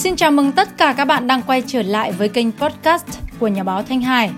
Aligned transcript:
Xin 0.00 0.16
chào 0.16 0.30
mừng 0.30 0.52
tất 0.52 0.78
cả 0.78 0.94
các 0.96 1.04
bạn 1.04 1.26
đang 1.26 1.42
quay 1.42 1.62
trở 1.66 1.82
lại 1.82 2.12
với 2.12 2.28
kênh 2.28 2.52
podcast 2.52 3.04
của 3.38 3.48
nhà 3.48 3.62
báo 3.62 3.82
Thanh 3.82 4.02
Hải. 4.02 4.30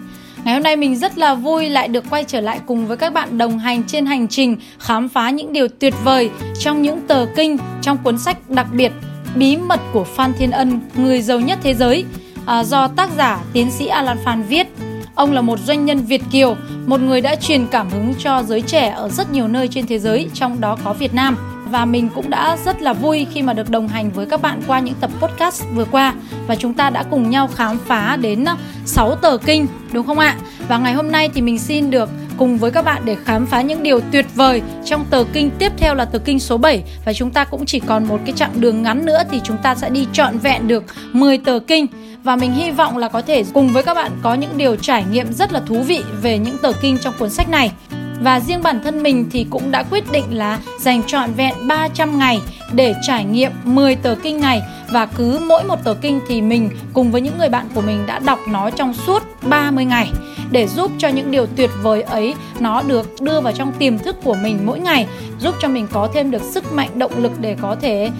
Ngày 0.44 0.54
hôm 0.54 0.62
nay 0.62 0.76
mình 0.76 0.96
rất 0.96 1.18
là 1.18 1.34
vui 1.34 1.70
lại 1.70 1.88
được 1.88 2.04
quay 2.10 2.24
trở 2.24 2.40
lại 2.40 2.60
cùng 2.66 2.86
với 2.86 2.96
các 2.96 3.12
bạn 3.12 3.38
đồng 3.38 3.58
hành 3.58 3.82
trên 3.84 4.06
hành 4.06 4.28
trình 4.28 4.56
khám 4.78 5.08
phá 5.08 5.30
những 5.30 5.52
điều 5.52 5.68
tuyệt 5.68 5.94
vời 6.04 6.30
trong 6.60 6.82
những 6.82 7.06
tờ 7.06 7.26
kinh 7.36 7.56
trong 7.82 7.98
cuốn 7.98 8.18
sách 8.18 8.50
đặc 8.50 8.66
biệt 8.72 8.92
Bí 9.34 9.56
mật 9.56 9.80
của 9.92 10.04
Phan 10.04 10.32
Thiên 10.38 10.50
Ân, 10.50 10.80
người 10.94 11.22
giàu 11.22 11.40
nhất 11.40 11.58
thế 11.62 11.74
giới 11.74 12.04
à, 12.46 12.64
do 12.64 12.88
tác 12.88 13.10
giả 13.16 13.40
tiến 13.52 13.70
sĩ 13.70 13.86
Alan 13.86 14.18
Phan 14.24 14.42
viết. 14.42 14.66
Ông 15.14 15.32
là 15.32 15.40
một 15.40 15.58
doanh 15.58 15.84
nhân 15.84 15.98
Việt 15.98 16.22
kiều, 16.32 16.56
một 16.86 17.00
người 17.00 17.20
đã 17.20 17.34
truyền 17.34 17.66
cảm 17.66 17.90
hứng 17.90 18.14
cho 18.18 18.42
giới 18.42 18.60
trẻ 18.60 18.88
ở 18.88 19.08
rất 19.08 19.32
nhiều 19.32 19.48
nơi 19.48 19.68
trên 19.68 19.86
thế 19.86 19.98
giới, 19.98 20.28
trong 20.34 20.60
đó 20.60 20.78
có 20.84 20.92
Việt 20.92 21.14
Nam 21.14 21.51
và 21.72 21.84
mình 21.84 22.08
cũng 22.14 22.30
đã 22.30 22.56
rất 22.64 22.82
là 22.82 22.92
vui 22.92 23.26
khi 23.32 23.42
mà 23.42 23.52
được 23.52 23.70
đồng 23.70 23.88
hành 23.88 24.10
với 24.10 24.26
các 24.26 24.42
bạn 24.42 24.62
qua 24.66 24.80
những 24.80 24.94
tập 25.00 25.10
podcast 25.20 25.64
vừa 25.74 25.84
qua 25.84 26.14
và 26.46 26.56
chúng 26.56 26.74
ta 26.74 26.90
đã 26.90 27.02
cùng 27.02 27.30
nhau 27.30 27.48
khám 27.54 27.78
phá 27.86 28.16
đến 28.20 28.44
ờ, 28.44 28.56
6 28.84 29.16
tờ 29.16 29.36
kinh, 29.36 29.66
đúng 29.92 30.06
không 30.06 30.18
ạ? 30.18 30.36
Và 30.68 30.78
ngày 30.78 30.92
hôm 30.92 31.12
nay 31.12 31.30
thì 31.34 31.40
mình 31.40 31.58
xin 31.58 31.90
được 31.90 32.08
cùng 32.36 32.58
với 32.58 32.70
các 32.70 32.84
bạn 32.84 33.02
để 33.04 33.16
khám 33.24 33.46
phá 33.46 33.62
những 33.62 33.82
điều 33.82 34.00
tuyệt 34.00 34.26
vời 34.34 34.62
trong 34.84 35.04
tờ 35.10 35.24
kinh 35.32 35.50
tiếp 35.58 35.72
theo 35.76 35.94
là 35.94 36.04
tờ 36.04 36.18
kinh 36.18 36.40
số 36.40 36.56
7 36.56 36.82
và 37.04 37.12
chúng 37.12 37.30
ta 37.30 37.44
cũng 37.44 37.66
chỉ 37.66 37.80
còn 37.80 38.04
một 38.04 38.20
cái 38.24 38.32
chặng 38.36 38.60
đường 38.60 38.82
ngắn 38.82 39.06
nữa 39.06 39.22
thì 39.30 39.40
chúng 39.44 39.56
ta 39.62 39.74
sẽ 39.74 39.90
đi 39.90 40.06
trọn 40.12 40.38
vẹn 40.38 40.68
được 40.68 40.84
10 41.12 41.38
tờ 41.38 41.58
kinh 41.58 41.86
và 42.24 42.36
mình 42.36 42.52
hy 42.52 42.70
vọng 42.70 42.98
là 42.98 43.08
có 43.08 43.22
thể 43.22 43.44
cùng 43.52 43.68
với 43.68 43.82
các 43.82 43.94
bạn 43.94 44.12
có 44.22 44.34
những 44.34 44.56
điều 44.56 44.76
trải 44.76 45.04
nghiệm 45.12 45.32
rất 45.32 45.52
là 45.52 45.60
thú 45.66 45.82
vị 45.82 46.02
về 46.22 46.38
những 46.38 46.58
tờ 46.62 46.72
kinh 46.72 46.98
trong 46.98 47.14
cuốn 47.18 47.30
sách 47.30 47.48
này. 47.48 47.72
Và 48.22 48.40
riêng 48.40 48.62
bản 48.62 48.80
thân 48.84 49.02
mình 49.02 49.30
thì 49.30 49.46
cũng 49.50 49.70
đã 49.70 49.82
quyết 49.82 50.12
định 50.12 50.24
là 50.30 50.58
dành 50.78 51.02
trọn 51.06 51.32
vẹn 51.32 51.54
300 51.68 52.18
ngày 52.18 52.40
để 52.72 52.94
trải 53.02 53.24
nghiệm 53.24 53.52
10 53.64 53.94
tờ 53.94 54.14
kinh 54.22 54.40
này 54.40 54.62
và 54.92 55.06
cứ 55.06 55.38
mỗi 55.48 55.64
một 55.64 55.84
tờ 55.84 55.94
kinh 55.94 56.20
thì 56.28 56.42
mình 56.42 56.70
cùng 56.92 57.10
với 57.10 57.20
những 57.20 57.38
người 57.38 57.48
bạn 57.48 57.66
của 57.74 57.80
mình 57.80 58.06
đã 58.06 58.18
đọc 58.18 58.38
nó 58.48 58.70
trong 58.70 58.94
suốt 58.94 59.22
30 59.42 59.84
ngày 59.84 60.10
để 60.50 60.68
giúp 60.68 60.90
cho 60.98 61.08
những 61.08 61.30
điều 61.30 61.46
tuyệt 61.46 61.70
vời 61.82 62.02
ấy 62.02 62.34
nó 62.60 62.82
được 62.82 63.20
đưa 63.20 63.40
vào 63.40 63.52
trong 63.52 63.72
tiềm 63.72 63.98
thức 63.98 64.16
của 64.24 64.34
mình 64.34 64.58
mỗi 64.64 64.78
ngày, 64.80 65.06
giúp 65.38 65.54
cho 65.60 65.68
mình 65.68 65.86
có 65.92 66.08
thêm 66.14 66.30
được 66.30 66.42
sức 66.42 66.72
mạnh, 66.72 66.98
động 66.98 67.12
lực 67.18 67.32
để 67.40 67.56
có 67.60 67.76
thể 67.80 68.10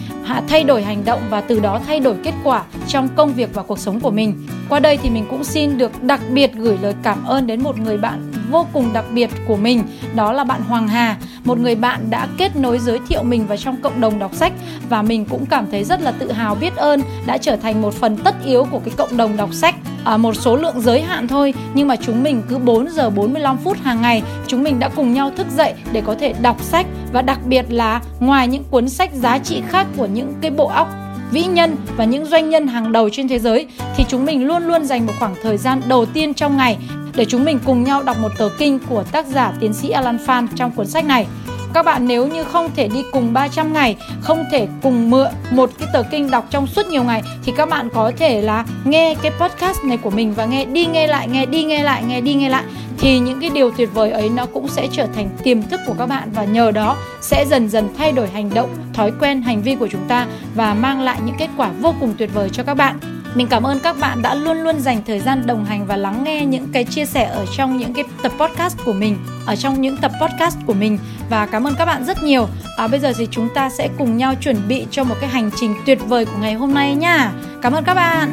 thay 0.48 0.64
đổi 0.64 0.83
hành 0.83 1.05
động 1.05 1.20
và 1.31 1.41
từ 1.41 1.61
đó 1.61 1.81
thay 1.87 2.00
đổi 2.00 2.14
kết 2.25 2.34
quả 2.44 2.62
trong 2.89 3.09
công 3.16 3.33
việc 3.33 3.55
và 3.55 3.62
cuộc 3.62 3.78
sống 3.78 4.00
của 4.00 4.11
mình. 4.11 4.47
Qua 4.69 4.81
đây 4.81 4.97
thì 4.97 5.11
mình 5.11 5.27
cũng 5.31 5.44
xin 5.44 5.78
được 5.78 6.03
đặc 6.03 6.20
biệt 6.33 6.50
gửi 6.55 6.78
lời 6.83 6.94
cảm 7.03 7.25
ơn 7.25 7.47
đến 7.47 7.62
một 7.62 7.78
người 7.78 7.98
bạn 7.98 8.31
vô 8.51 8.67
cùng 8.73 8.93
đặc 8.93 9.05
biệt 9.12 9.31
của 9.47 9.57
mình, 9.57 9.83
đó 10.15 10.33
là 10.33 10.45
bạn 10.45 10.62
Hoàng 10.62 10.89
Hà, 10.89 11.17
một 11.45 11.59
người 11.59 11.75
bạn 11.75 12.11
đã 12.11 12.29
kết 12.39 12.57
nối 12.57 12.79
giới 12.79 12.99
thiệu 13.09 13.23
mình 13.23 13.47
vào 13.47 13.57
trong 13.57 13.77
cộng 13.83 14.01
đồng 14.01 14.19
đọc 14.19 14.34
sách 14.34 14.53
và 14.89 15.03
mình 15.03 15.25
cũng 15.25 15.47
cảm 15.47 15.67
thấy 15.71 15.84
rất 15.84 16.03
là 16.03 16.11
tự 16.11 16.33
hào 16.33 16.55
biết 16.55 16.77
ơn 16.77 17.03
đã 17.27 17.39
trở 17.39 17.57
thành 17.57 17.83
một 17.83 17.95
phần 17.95 18.17
tất 18.17 18.34
yếu 18.45 18.67
của 18.71 18.79
cái 18.79 18.95
cộng 18.97 19.17
đồng 19.17 19.37
đọc 19.37 19.55
sách. 19.55 19.75
À, 20.05 20.17
một 20.17 20.34
số 20.37 20.57
lượng 20.57 20.81
giới 20.81 21.03
hạn 21.03 21.29
thôi 21.29 21.55
nhưng 21.75 21.89
mà 21.89 21.97
chúng 21.97 22.23
mình 22.23 22.43
cứ 22.49 22.59
4 22.59 22.91
giờ 22.91 23.11
45 23.11 23.57
phút 23.57 23.77
hàng 23.83 24.03
ngày 24.03 24.23
chúng 24.47 24.62
mình 24.62 24.79
đã 24.79 24.89
cùng 24.89 25.15
nhau 25.15 25.31
thức 25.37 25.47
dậy 25.56 25.75
để 25.93 26.03
có 26.06 26.15
thể 26.15 26.34
đọc 26.43 26.62
sách 26.62 26.87
và 27.12 27.23
đặc 27.23 27.39
biệt 27.47 27.65
là 27.69 28.01
ngoài 28.21 28.49
những 28.49 28.65
cuốn 28.71 28.89
sách 28.89 29.11
giá 29.15 29.39
trị 29.39 29.62
khác 29.69 29.87
của 29.97 30.06
những 30.06 30.34
cái 30.41 30.51
bộ 30.51 30.67
óc 30.67 30.89
vĩ 31.31 31.43
nhân 31.43 31.77
và 31.97 32.05
những 32.05 32.27
doanh 32.27 32.51
nhân 32.51 32.67
hàng 32.67 32.93
đầu 32.93 33.09
trên 33.12 33.29
thế 33.29 33.39
giới 33.39 33.67
thì 33.97 34.05
chúng 34.09 34.25
mình 34.25 34.47
luôn 34.47 34.62
luôn 34.62 34.84
dành 34.84 35.06
một 35.06 35.12
khoảng 35.19 35.34
thời 35.43 35.56
gian 35.56 35.81
đầu 35.89 36.06
tiên 36.06 36.34
trong 36.34 36.56
ngày 36.56 36.79
để 37.17 37.25
chúng 37.25 37.45
mình 37.45 37.59
cùng 37.65 37.85
nhau 37.85 38.03
đọc 38.03 38.17
một 38.19 38.33
tờ 38.39 38.49
kinh 38.59 38.79
của 38.89 39.03
tác 39.03 39.27
giả 39.27 39.53
tiến 39.61 39.73
sĩ 39.73 39.91
Alan 39.91 40.19
Phan 40.27 40.49
trong 40.57 40.71
cuốn 40.71 40.87
sách 40.87 41.05
này. 41.05 41.27
Các 41.75 41.85
bạn 41.85 42.09
nếu 42.09 42.27
như 42.27 42.45
không 42.45 42.71
thể 42.77 42.89
đi 42.89 43.05
cùng 43.13 43.33
300 43.33 43.73
ngày, 43.73 43.97
không 44.21 44.45
thể 44.53 44.69
cùng 44.83 45.11
mượn 45.11 45.31
một 45.51 45.71
cái 45.79 45.89
tờ 45.93 46.03
kinh 46.03 46.31
đọc 46.31 46.47
trong 46.51 46.67
suốt 46.67 46.87
nhiều 46.87 47.05
ngày 47.05 47.23
thì 47.45 47.53
các 47.57 47.69
bạn 47.69 47.89
có 47.95 48.13
thể 48.17 48.43
là 48.43 48.65
nghe 48.85 49.15
cái 49.23 49.33
podcast 49.41 49.85
này 49.85 49.97
của 49.97 50.11
mình 50.11 50.34
và 50.34 50.45
nghe 50.45 50.65
đi 50.65 50.87
nghe 50.87 51.06
lại, 51.06 51.28
nghe 51.28 51.47
đi 51.47 51.65
nghe 51.65 51.83
lại, 51.83 52.03
nghe 52.05 52.21
đi 52.21 52.34
nghe 52.34 52.49
lại 52.49 52.65
thì 52.99 53.19
những 53.19 53.41
cái 53.41 53.51
điều 53.51 53.71
tuyệt 53.71 53.89
vời 53.95 54.11
ấy 54.11 54.28
nó 54.28 54.47
cũng 54.47 54.69
sẽ 54.69 54.89
trở 54.93 55.06
thành 55.15 55.31
tiềm 55.43 55.62
thức 55.62 55.81
của 55.87 55.95
các 55.99 56.06
bạn 56.06 56.31
và 56.34 56.45
nhờ 56.45 56.71
đó 56.71 56.97
sẽ 57.21 57.45
dần 57.47 57.69
dần 57.69 57.89
thay 57.99 58.12
đổi 58.12 58.28
hành 58.28 58.51
động, 58.55 58.71
thói 58.95 59.12
quen, 59.21 59.43
hành 59.43 59.62
vi 59.62 59.77
của 59.77 59.89
chúng 59.89 60.09
ta 60.09 60.27
và 60.55 60.75
mang 60.75 61.01
lại 61.01 61.19
những 61.25 61.37
kết 61.39 61.49
quả 61.56 61.71
vô 61.81 61.95
cùng 62.01 62.15
tuyệt 62.19 62.31
vời 62.34 62.49
cho 62.53 62.62
các 62.62 62.75
bạn. 62.75 62.99
Mình 63.34 63.47
cảm 63.50 63.66
ơn 63.66 63.78
các 63.81 63.97
bạn 64.00 64.22
đã 64.22 64.34
luôn 64.34 64.62
luôn 64.62 64.81
dành 64.81 65.03
thời 65.06 65.20
gian 65.20 65.47
đồng 65.47 65.65
hành 65.65 65.87
và 65.87 65.97
lắng 65.97 66.25
nghe 66.25 66.47
những 66.47 66.69
cái 66.72 66.84
chia 66.84 67.04
sẻ 67.04 67.25
ở 67.25 67.47
trong 67.56 67.76
những 67.76 67.94
cái 67.94 68.04
tập 68.22 68.32
podcast 68.38 68.78
của 68.84 68.93
mình, 68.93 69.16
ở 69.47 69.56
trong 69.56 69.81
những 69.81 69.97
tập 69.97 70.12
podcast 70.20 70.59
của 70.66 70.75
mình 70.75 70.98
và 71.31 71.47
cảm 71.47 71.65
ơn 71.65 71.75
các 71.78 71.84
bạn 71.84 72.04
rất 72.04 72.22
nhiều. 72.22 72.48
À, 72.76 72.88
bây 72.88 73.00
giờ 73.00 73.12
thì 73.19 73.28
chúng 73.31 73.48
ta 73.54 73.71
sẽ 73.71 73.88
cùng 73.98 74.16
nhau 74.16 74.34
chuẩn 74.41 74.56
bị 74.69 74.87
cho 74.91 75.04
một 75.04 75.15
cái 75.21 75.31
hành 75.31 75.50
trình 75.56 75.75
tuyệt 75.87 75.98
vời 76.09 76.25
của 76.25 76.38
ngày 76.41 76.54
hôm 76.54 76.75
nay 76.75 76.94
nha. 76.94 77.32
Cảm 77.62 77.72
ơn 77.72 77.84
các 77.84 77.94
bạn. 77.94 78.32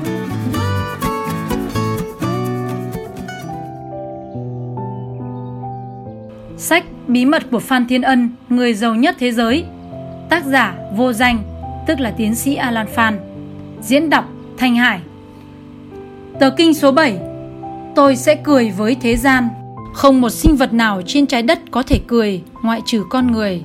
Sách 6.58 6.84
Bí 7.08 7.26
mật 7.26 7.44
của 7.52 7.60
Phan 7.60 7.88
Thiên 7.88 8.02
Ân, 8.02 8.30
người 8.50 8.74
giàu 8.74 8.96
nhất 8.96 9.16
thế 9.20 9.32
giới. 9.32 9.66
Tác 10.30 10.46
giả 10.46 10.76
vô 10.96 11.14
danh, 11.14 11.44
tức 11.88 12.00
là 12.00 12.12
tiến 12.18 12.36
sĩ 12.36 12.56
Alan 12.56 12.88
Phan. 12.88 13.20
Diễn 13.82 14.10
đọc 14.10 14.26
Thanh 14.60 14.76
Hải. 14.76 15.00
Tờ 16.40 16.50
kinh 16.50 16.74
số 16.74 16.92
7 16.92 17.20
Tôi 17.96 18.16
sẽ 18.16 18.36
cười 18.36 18.72
với 18.72 18.96
thế 19.02 19.16
gian. 19.16 19.48
Không 19.94 20.22
một 20.22 20.30
sinh 20.30 20.56
vật 20.56 20.74
nào 20.74 21.02
trên 21.06 21.26
trái 21.26 21.42
đất 21.42 21.60
có 21.72 21.84
thể 21.84 22.00
cười 22.08 22.42
ngoại 22.64 22.82
trừ 22.86 23.04
con 23.10 23.32
người. 23.32 23.62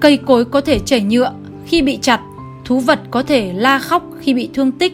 Cây 0.00 0.16
cối 0.16 0.44
có 0.44 0.60
thể 0.60 0.78
chảy 0.78 1.00
nhựa 1.00 1.32
khi 1.66 1.82
bị 1.82 1.98
chặt 2.02 2.20
Thú 2.64 2.80
vật 2.80 3.00
có 3.10 3.22
thể 3.22 3.52
la 3.52 3.78
khóc 3.78 4.02
khi 4.20 4.34
bị 4.34 4.50
thương 4.54 4.72
tích. 4.72 4.92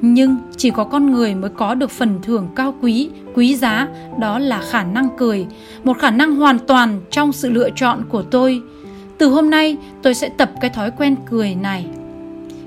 Nhưng 0.00 0.36
chỉ 0.56 0.70
có 0.70 0.84
con 0.84 1.10
người 1.10 1.34
mới 1.34 1.50
có 1.50 1.74
được 1.74 1.90
phần 1.90 2.18
thưởng 2.22 2.48
cao 2.56 2.74
quý, 2.82 3.10
quý 3.34 3.56
giá 3.56 3.88
Đó 4.18 4.38
là 4.38 4.62
khả 4.70 4.84
năng 4.84 5.08
cười 5.18 5.46
Một 5.84 5.98
khả 5.98 6.10
năng 6.10 6.36
hoàn 6.36 6.58
toàn 6.58 7.00
trong 7.10 7.32
sự 7.32 7.50
lựa 7.50 7.70
chọn 7.76 8.04
của 8.08 8.22
tôi. 8.22 8.62
Từ 9.18 9.28
hôm 9.28 9.50
nay 9.50 9.76
tôi 10.02 10.14
sẽ 10.14 10.28
tập 10.28 10.50
cái 10.60 10.70
thói 10.70 10.90
quen 10.90 11.16
cười 11.30 11.54
này. 11.54 11.86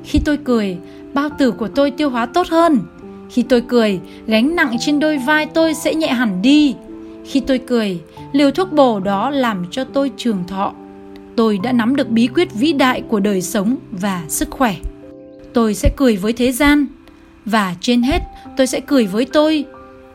Khi 0.04 0.20
tôi 0.26 0.38
cười, 0.38 0.78
bao 1.14 1.30
tử 1.38 1.52
của 1.52 1.68
tôi 1.68 1.92
tiêu 1.92 2.10
hóa 2.10 2.26
tốt 2.26 2.48
hơn. 2.48 2.80
Khi 3.30 3.44
tôi 3.44 3.62
cười, 3.62 4.00
gánh 4.28 4.56
nặng 4.56 4.76
trên 4.80 5.00
đôi 5.00 5.18
vai 5.18 5.46
tôi 5.46 5.74
sẽ 5.74 5.96
nhẹ 5.96 6.08
hẳn 6.08 6.42
đi. 6.42 6.76
Khi 7.26 7.40
tôi 7.40 7.58
cười, 7.58 8.00
liều 8.32 8.52
thuốc 8.52 8.72
bổ 8.74 9.00
đó 9.00 9.30
làm 9.30 9.66
cho 9.72 9.84
tôi 9.84 10.12
trường 10.18 10.44
thọ. 10.48 10.74
Tôi 11.36 11.60
đã 11.64 11.72
nắm 11.72 11.96
được 11.96 12.10
bí 12.10 12.28
quyết 12.28 12.54
vĩ 12.54 12.74
đại 12.74 13.02
của 13.02 13.20
đời 13.20 13.42
sống 13.42 13.76
và 13.92 14.24
sức 14.28 14.52
khỏe. 14.52 14.76
Tôi 15.54 15.74
sẽ 15.74 15.90
cười 15.98 16.16
với 16.16 16.34
thế 16.34 16.52
gian 16.52 16.88
và 17.46 17.76
trên 17.82 18.04
hết 18.04 18.22
tôi 18.58 18.68
sẽ 18.68 18.80
cười 18.80 19.06
với 19.06 19.26
tôi 19.26 19.66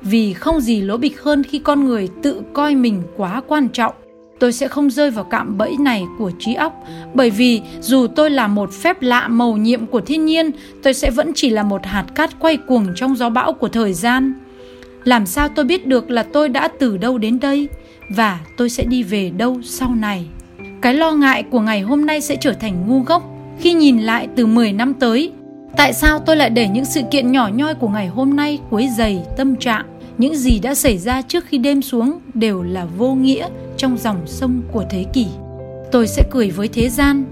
vì 0.02 0.32
không 0.32 0.60
gì 0.60 0.80
lỗ 0.80 0.96
bịch 0.96 1.22
hơn 1.22 1.42
khi 1.42 1.58
con 1.58 1.84
người 1.84 2.08
tự 2.22 2.42
coi 2.52 2.74
mình 2.74 3.02
quá 3.16 3.42
quan 3.48 3.68
trọng 3.68 3.94
tôi 4.40 4.52
sẽ 4.52 4.68
không 4.68 4.90
rơi 4.90 5.10
vào 5.10 5.24
cạm 5.24 5.58
bẫy 5.58 5.76
này 5.80 6.04
của 6.18 6.30
trí 6.38 6.54
óc, 6.54 6.84
bởi 7.14 7.30
vì 7.30 7.60
dù 7.80 8.06
tôi 8.06 8.30
là 8.30 8.46
một 8.46 8.72
phép 8.72 9.02
lạ 9.02 9.28
màu 9.28 9.56
nhiệm 9.56 9.86
của 9.86 10.00
thiên 10.00 10.24
nhiên, 10.24 10.50
tôi 10.82 10.94
sẽ 10.94 11.10
vẫn 11.10 11.32
chỉ 11.34 11.50
là 11.50 11.62
một 11.62 11.86
hạt 11.86 12.04
cát 12.14 12.38
quay 12.38 12.56
cuồng 12.56 12.86
trong 12.96 13.16
gió 13.16 13.30
bão 13.30 13.52
của 13.52 13.68
thời 13.68 13.92
gian. 13.92 14.34
Làm 15.04 15.26
sao 15.26 15.48
tôi 15.48 15.64
biết 15.64 15.86
được 15.86 16.10
là 16.10 16.22
tôi 16.22 16.48
đã 16.48 16.68
từ 16.68 16.96
đâu 16.96 17.18
đến 17.18 17.40
đây 17.40 17.68
và 18.16 18.40
tôi 18.56 18.70
sẽ 18.70 18.84
đi 18.84 19.02
về 19.02 19.30
đâu 19.30 19.60
sau 19.62 19.94
này? 19.94 20.26
Cái 20.82 20.94
lo 20.94 21.12
ngại 21.12 21.42
của 21.42 21.60
ngày 21.60 21.80
hôm 21.80 22.06
nay 22.06 22.20
sẽ 22.20 22.36
trở 22.36 22.52
thành 22.52 22.86
ngu 22.86 23.02
ngốc 23.02 23.22
khi 23.60 23.72
nhìn 23.72 23.98
lại 23.98 24.28
từ 24.36 24.46
10 24.46 24.72
năm 24.72 24.94
tới. 24.94 25.32
Tại 25.76 25.92
sao 25.92 26.18
tôi 26.18 26.36
lại 26.36 26.50
để 26.50 26.68
những 26.68 26.84
sự 26.84 27.00
kiện 27.10 27.32
nhỏ 27.32 27.50
nhoi 27.54 27.74
của 27.74 27.88
ngày 27.88 28.06
hôm 28.06 28.36
nay 28.36 28.58
quấy 28.70 28.88
dày 28.98 29.22
tâm 29.36 29.56
trạng? 29.56 29.86
Những 30.18 30.36
gì 30.36 30.58
đã 30.58 30.74
xảy 30.74 30.98
ra 30.98 31.22
trước 31.22 31.44
khi 31.46 31.58
đêm 31.58 31.82
xuống 31.82 32.18
đều 32.34 32.62
là 32.62 32.86
vô 32.98 33.14
nghĩa 33.14 33.48
trong 33.78 33.98
dòng 33.98 34.26
sông 34.26 34.62
của 34.72 34.84
thế 34.90 35.04
kỷ. 35.12 35.26
Tôi 35.92 36.06
sẽ 36.06 36.22
cười 36.30 36.50
với 36.50 36.68
thế 36.68 36.88
gian, 36.88 37.24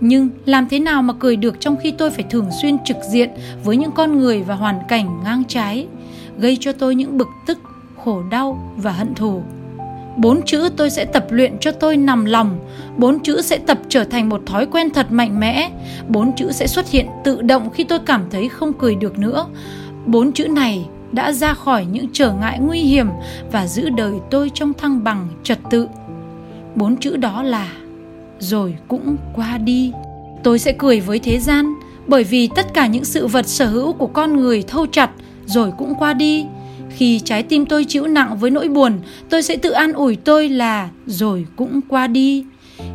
nhưng 0.00 0.28
làm 0.44 0.68
thế 0.68 0.78
nào 0.78 1.02
mà 1.02 1.14
cười 1.20 1.36
được 1.36 1.60
trong 1.60 1.76
khi 1.82 1.90
tôi 1.90 2.10
phải 2.10 2.24
thường 2.30 2.48
xuyên 2.62 2.76
trực 2.84 2.96
diện 3.10 3.30
với 3.64 3.76
những 3.76 3.92
con 3.92 4.18
người 4.18 4.42
và 4.42 4.54
hoàn 4.54 4.78
cảnh 4.88 5.20
ngang 5.24 5.42
trái, 5.48 5.86
gây 6.38 6.58
cho 6.60 6.72
tôi 6.72 6.94
những 6.94 7.18
bực 7.18 7.28
tức, 7.46 7.58
khổ 8.04 8.22
đau 8.30 8.74
và 8.76 8.92
hận 8.92 9.14
thù? 9.14 9.42
Bốn 10.16 10.42
chữ 10.42 10.68
tôi 10.76 10.90
sẽ 10.90 11.04
tập 11.04 11.26
luyện 11.30 11.58
cho 11.60 11.72
tôi 11.72 11.96
nằm 11.96 12.24
lòng, 12.24 12.58
bốn 12.96 13.20
chữ 13.20 13.42
sẽ 13.42 13.58
tập 13.58 13.78
trở 13.88 14.04
thành 14.04 14.28
một 14.28 14.40
thói 14.46 14.66
quen 14.66 14.90
thật 14.90 15.06
mạnh 15.12 15.40
mẽ, 15.40 15.70
bốn 16.08 16.32
chữ 16.36 16.52
sẽ 16.52 16.66
xuất 16.66 16.90
hiện 16.90 17.06
tự 17.24 17.42
động 17.42 17.70
khi 17.70 17.84
tôi 17.84 17.98
cảm 17.98 18.24
thấy 18.30 18.48
không 18.48 18.72
cười 18.72 18.94
được 18.94 19.18
nữa. 19.18 19.46
Bốn 20.06 20.32
chữ 20.32 20.48
này 20.48 20.86
đã 21.12 21.32
ra 21.32 21.54
khỏi 21.54 21.86
những 21.92 22.06
trở 22.12 22.32
ngại 22.32 22.58
nguy 22.60 22.80
hiểm 22.80 23.08
và 23.52 23.66
giữ 23.66 23.88
đời 23.88 24.12
tôi 24.30 24.50
trong 24.54 24.74
thăng 24.74 25.04
bằng 25.04 25.28
trật 25.42 25.58
tự. 25.70 25.88
Bốn 26.74 26.96
chữ 26.96 27.16
đó 27.16 27.42
là 27.42 27.72
rồi 28.38 28.76
cũng 28.88 29.16
qua 29.34 29.58
đi. 29.58 29.92
Tôi 30.42 30.58
sẽ 30.58 30.72
cười 30.78 31.00
với 31.00 31.18
thế 31.18 31.38
gian 31.38 31.74
bởi 32.06 32.24
vì 32.24 32.48
tất 32.54 32.74
cả 32.74 32.86
những 32.86 33.04
sự 33.04 33.26
vật 33.26 33.46
sở 33.46 33.66
hữu 33.66 33.92
của 33.92 34.06
con 34.06 34.36
người 34.36 34.62
thâu 34.62 34.86
chặt 34.86 35.10
rồi 35.46 35.72
cũng 35.78 35.94
qua 35.98 36.14
đi. 36.14 36.46
Khi 36.90 37.20
trái 37.20 37.42
tim 37.42 37.66
tôi 37.66 37.84
chịu 37.84 38.06
nặng 38.06 38.38
với 38.38 38.50
nỗi 38.50 38.68
buồn 38.68 38.98
tôi 39.30 39.42
sẽ 39.42 39.56
tự 39.56 39.70
an 39.70 39.92
ủi 39.92 40.16
tôi 40.16 40.48
là 40.48 40.88
rồi 41.06 41.46
cũng 41.56 41.80
qua 41.88 42.06
đi. 42.06 42.44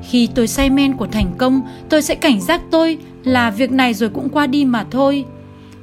Khi 0.09 0.27
tôi 0.35 0.47
say 0.47 0.69
men 0.69 0.93
của 0.93 1.07
thành 1.07 1.31
công 1.37 1.61
tôi 1.89 2.01
sẽ 2.01 2.15
cảnh 2.15 2.41
giác 2.41 2.61
tôi 2.71 2.97
là 3.23 3.49
việc 3.49 3.71
này 3.71 3.93
rồi 3.93 4.09
cũng 4.09 4.29
qua 4.29 4.47
đi 4.47 4.65
mà 4.65 4.85
thôi. 4.91 5.25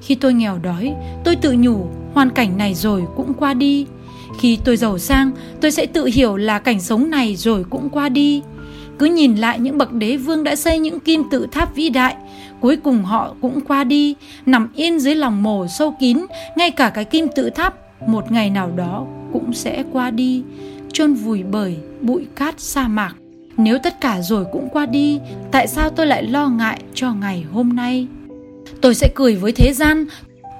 Khi 0.03 0.15
tôi 0.15 0.33
nghèo 0.33 0.59
đói, 0.59 0.95
tôi 1.25 1.37
tự 1.37 1.53
nhủ 1.59 1.87
hoàn 2.15 2.31
cảnh 2.31 2.59
này 2.59 2.75
rồi 2.75 3.05
cũng 3.17 3.35
qua 3.35 3.55
đi. 3.55 3.87
Khi 4.39 4.59
tôi 4.65 4.77
giàu 4.77 4.99
sang, 4.99 5.31
tôi 5.61 5.71
sẽ 5.71 5.87
tự 5.87 6.05
hiểu 6.15 6.37
là 6.37 6.59
cảnh 6.59 6.81
sống 6.81 7.11
này 7.11 7.37
rồi 7.37 7.65
cũng 7.71 7.91
qua 7.91 8.09
đi. 8.09 8.43
Cứ 8.99 9.07
nhìn 9.07 9.37
lại 9.37 9.59
những 9.59 9.79
bậc 9.79 9.93
đế 9.93 10.17
vương 10.17 10.45
đã 10.45 10.57
xây 10.57 10.79
những 10.79 11.01
kim 11.01 11.23
tự 11.31 11.47
tháp 11.53 11.75
vĩ 11.75 11.89
đại, 11.89 12.17
cuối 12.61 12.77
cùng 12.77 13.05
họ 13.05 13.35
cũng 13.41 13.61
qua 13.61 13.85
đi, 13.85 14.15
nằm 14.47 14.69
yên 14.75 15.01
dưới 15.01 15.15
lòng 15.15 15.43
mồ 15.43 15.67
sâu 15.67 15.95
kín, 16.01 16.19
ngay 16.57 16.71
cả 16.71 16.91
cái 16.91 17.05
kim 17.05 17.27
tự 17.37 17.51
tháp 17.51 17.75
một 18.09 18.33
ngày 18.33 18.51
nào 18.51 18.71
đó 18.77 19.07
cũng 19.33 19.53
sẽ 19.53 19.85
qua 19.93 20.11
đi, 20.11 20.43
chôn 20.93 21.15
vùi 21.15 21.43
bởi 21.43 21.77
bụi 22.01 22.27
cát 22.37 22.55
sa 22.61 22.89
mạc. 22.89 23.15
Nếu 23.57 23.79
tất 23.83 24.01
cả 24.01 24.23
rồi 24.23 24.45
cũng 24.53 24.69
qua 24.73 24.87
đi, 24.87 25.21
tại 25.51 25.67
sao 25.67 25.91
tôi 25.91 26.07
lại 26.07 26.23
lo 26.23 26.49
ngại 26.49 26.83
cho 26.95 27.13
ngày 27.13 27.45
hôm 27.53 27.69
nay? 27.69 28.07
Tôi 28.81 28.95
sẽ 28.95 29.09
cười 29.15 29.35
với 29.35 29.53
thế 29.53 29.73
gian, 29.73 30.07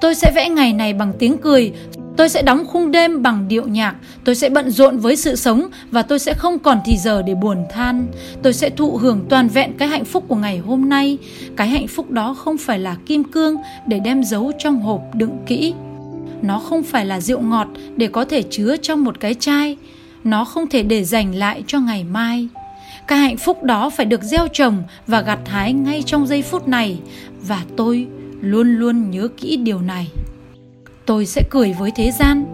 tôi 0.01 0.15
sẽ 0.15 0.33
vẽ 0.35 0.49
ngày 0.49 0.73
này 0.73 0.93
bằng 0.93 1.13
tiếng 1.19 1.39
cười, 1.39 1.73
tôi 2.17 2.29
sẽ 2.29 2.43
đóng 2.43 2.65
khung 2.67 2.91
đêm 2.91 3.23
bằng 3.23 3.49
điệu 3.49 3.67
nhạc, 3.69 3.95
tôi 4.25 4.35
sẽ 4.35 4.49
bận 4.49 4.71
rộn 4.71 4.99
với 4.99 5.17
sự 5.17 5.37
sống 5.37 5.69
và 5.91 6.03
tôi 6.03 6.19
sẽ 6.19 6.35
không 6.35 6.59
còn 6.59 6.79
thì 6.85 6.97
giờ 6.97 7.23
để 7.23 7.35
buồn 7.35 7.65
than. 7.71 8.07
Tôi 8.43 8.53
sẽ 8.53 8.71
thụ 8.71 8.97
hưởng 8.97 9.25
toàn 9.29 9.49
vẹn 9.49 9.73
cái 9.79 9.89
hạnh 9.89 10.05
phúc 10.05 10.25
của 10.29 10.37
ngày 10.37 10.59
hôm 10.59 10.89
nay. 10.89 11.19
Cái 11.57 11.69
hạnh 11.69 11.87
phúc 11.87 12.11
đó 12.11 12.35
không 12.35 12.59
phải 12.59 12.79
là 12.79 12.97
kim 13.07 13.25
cương 13.25 13.57
để 13.87 14.01
đem 14.01 14.25
giấu 14.25 14.53
trong 14.59 14.81
hộp 14.81 15.01
đựng 15.15 15.39
kỹ. 15.47 15.75
Nó 16.43 16.59
không 16.59 16.83
phải 16.83 17.07
là 17.07 17.21
rượu 17.21 17.41
ngọt 17.41 17.69
để 17.97 18.07
có 18.07 18.25
thể 18.25 18.43
chứa 18.43 18.77
trong 18.77 19.05
một 19.05 19.21
cái 19.21 19.35
chai. 19.35 19.77
Nó 20.25 20.45
không 20.45 20.69
thể 20.69 20.83
để 20.83 21.05
dành 21.05 21.35
lại 21.35 21.65
cho 21.67 21.81
ngày 21.81 22.05
mai 22.05 22.49
cái 23.07 23.19
hạnh 23.19 23.37
phúc 23.37 23.63
đó 23.63 23.91
phải 23.91 24.07
được 24.07 24.23
gieo 24.23 24.49
trồng 24.49 24.83
và 25.07 25.21
gặt 25.21 25.39
hái 25.47 25.73
ngay 25.73 26.03
trong 26.07 26.27
giây 26.27 26.43
phút 26.43 26.69
này 26.69 26.99
và 27.43 27.63
tôi 27.77 28.07
luôn 28.41 28.77
luôn 28.77 29.11
nhớ 29.11 29.29
kỹ 29.37 29.57
điều 29.57 29.81
này. 29.81 30.11
Tôi 31.07 31.27
sẽ 31.27 31.43
cười 31.51 31.75
với 31.79 31.91
thế 31.97 32.11
gian, 32.11 32.45